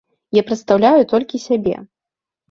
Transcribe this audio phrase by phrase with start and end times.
[0.35, 1.75] Я прадстаўляю толькі сябе.